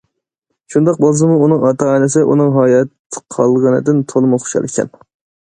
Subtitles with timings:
[0.75, 2.91] شۇنداق بولسىمۇ ئۇنىڭ ئاتا- ئانىسى ئۇنىڭ ھايات
[3.37, 4.93] قالغىنىدىن تولىمۇ خۇشال ئىكەن.